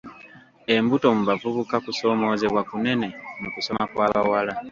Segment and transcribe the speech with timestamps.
[0.75, 3.07] Embuto mu bavubuka kusoomoozebwa kunene
[3.41, 4.53] mu kusoma kw'abawala.